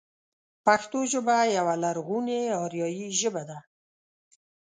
[0.65, 3.59] پښتو ژبه يوه لرغونې اريايي ژبه ده.